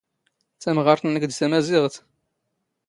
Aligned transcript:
ⵜⴰⵎⵖⴰⵔⵜ 0.61 1.03
ⵏⵏⴽ 1.05 1.23
ⴷ 1.29 1.33
ⵜⴰⵎⴰⵣⵉⵖⵜ? 1.37 1.95